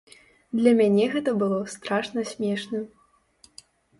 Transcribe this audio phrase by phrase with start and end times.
[0.59, 2.79] Для мяне гэта было страшна смешна!